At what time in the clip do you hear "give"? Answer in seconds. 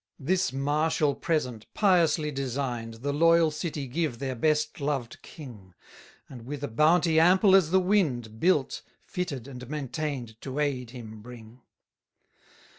3.85-4.17